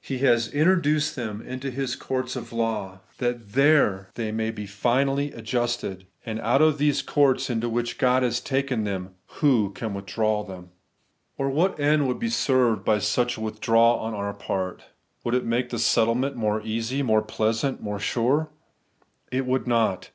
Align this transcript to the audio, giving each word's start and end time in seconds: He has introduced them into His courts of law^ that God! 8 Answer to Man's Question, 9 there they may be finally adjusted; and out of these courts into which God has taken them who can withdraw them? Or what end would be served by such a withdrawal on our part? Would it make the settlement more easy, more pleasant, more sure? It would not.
He 0.00 0.20
has 0.20 0.48
introduced 0.50 1.16
them 1.16 1.42
into 1.42 1.70
His 1.70 1.96
courts 1.96 2.34
of 2.34 2.48
law^ 2.48 3.00
that 3.18 3.24
God! 3.24 3.28
8 3.28 3.28
Answer 3.28 3.28
to 3.28 3.28
Man's 3.28 3.38
Question, 3.38 3.38
9 3.38 3.52
there 3.54 4.10
they 4.14 4.32
may 4.32 4.50
be 4.50 4.66
finally 4.66 5.32
adjusted; 5.32 6.06
and 6.24 6.40
out 6.40 6.62
of 6.62 6.78
these 6.78 7.02
courts 7.02 7.50
into 7.50 7.68
which 7.68 7.98
God 7.98 8.22
has 8.22 8.40
taken 8.40 8.84
them 8.84 9.10
who 9.40 9.70
can 9.72 9.92
withdraw 9.92 10.44
them? 10.44 10.70
Or 11.36 11.50
what 11.50 11.78
end 11.78 12.08
would 12.08 12.18
be 12.18 12.30
served 12.30 12.86
by 12.86 13.00
such 13.00 13.36
a 13.36 13.42
withdrawal 13.42 13.98
on 13.98 14.14
our 14.14 14.32
part? 14.32 14.84
Would 15.24 15.34
it 15.34 15.44
make 15.44 15.68
the 15.68 15.78
settlement 15.78 16.36
more 16.36 16.62
easy, 16.62 17.02
more 17.02 17.20
pleasant, 17.20 17.82
more 17.82 18.00
sure? 18.00 18.48
It 19.30 19.44
would 19.44 19.66
not. 19.66 20.08